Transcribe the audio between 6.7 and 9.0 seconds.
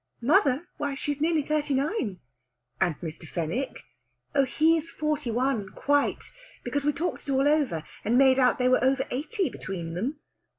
we talked it all over, and made out they were